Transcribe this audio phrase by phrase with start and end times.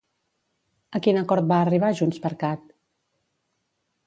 [0.99, 2.65] A quin acord va arribar JxCat?